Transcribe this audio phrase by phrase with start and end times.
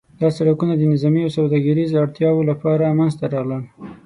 [0.21, 3.63] دا سړکونه د نظامي او سوداګریز اړتیاوو لپاره منځته راغلل.